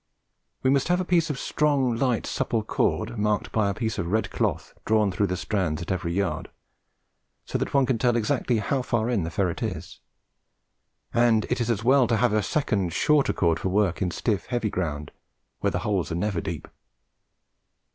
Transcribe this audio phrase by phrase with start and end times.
[0.63, 4.07] We must have a piece of strong light supple cord, marked by a piece of
[4.07, 6.49] red cloth drawn through the strands at every yard,
[7.45, 9.99] so that one can tell exactly how far in the ferret is;
[11.13, 14.47] and it is as well to have a second shorter cord for work in stiff
[14.47, 15.11] heavy ground,
[15.59, 16.67] where the holes are never deep.